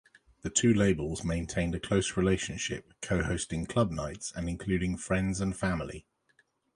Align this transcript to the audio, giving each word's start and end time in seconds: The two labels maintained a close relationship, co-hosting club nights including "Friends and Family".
The 0.41 0.49
two 0.49 0.73
labels 0.73 1.23
maintained 1.23 1.75
a 1.75 1.79
close 1.79 2.17
relationship, 2.17 2.91
co-hosting 3.03 3.67
club 3.67 3.91
nights 3.91 4.33
including 4.35 4.97
"Friends 4.97 5.39
and 5.39 5.55
Family". 5.55 6.07